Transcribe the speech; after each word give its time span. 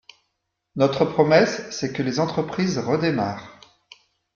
Notre 0.77 1.05
promesse, 1.05 1.69
c’est 1.69 1.93
que 1.93 2.01
les 2.01 2.19
entreprises 2.19 2.79
redémarrent. 2.79 3.59